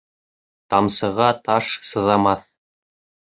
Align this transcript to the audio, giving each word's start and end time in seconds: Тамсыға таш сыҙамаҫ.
Тамсыға 0.73 1.27
таш 1.49 1.69
сыҙамаҫ. 1.91 2.47